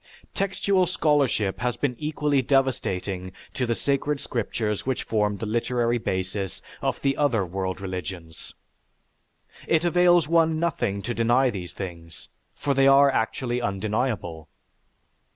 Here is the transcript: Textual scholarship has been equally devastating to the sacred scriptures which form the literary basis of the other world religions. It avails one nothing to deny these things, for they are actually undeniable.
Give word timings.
Textual 0.33 0.87
scholarship 0.87 1.59
has 1.59 1.77
been 1.77 1.95
equally 1.99 2.41
devastating 2.41 3.33
to 3.53 3.67
the 3.67 3.75
sacred 3.75 4.19
scriptures 4.19 4.83
which 4.83 5.03
form 5.03 5.37
the 5.37 5.45
literary 5.45 5.99
basis 5.99 6.59
of 6.81 6.99
the 7.03 7.15
other 7.15 7.45
world 7.45 7.79
religions. 7.79 8.55
It 9.67 9.85
avails 9.85 10.27
one 10.27 10.59
nothing 10.59 11.03
to 11.03 11.13
deny 11.13 11.51
these 11.51 11.73
things, 11.73 12.29
for 12.55 12.73
they 12.73 12.87
are 12.87 13.11
actually 13.11 13.61
undeniable. 13.61 14.49